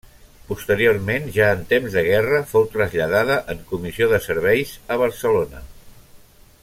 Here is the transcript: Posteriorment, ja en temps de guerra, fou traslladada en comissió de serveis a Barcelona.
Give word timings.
Posteriorment, 0.51 1.27
ja 1.35 1.49
en 1.57 1.61
temps 1.73 1.97
de 1.97 2.03
guerra, 2.07 2.39
fou 2.53 2.65
traslladada 2.77 3.37
en 3.55 3.63
comissió 3.75 4.09
de 4.15 4.21
serveis 4.29 4.73
a 4.97 4.99
Barcelona. 5.05 5.63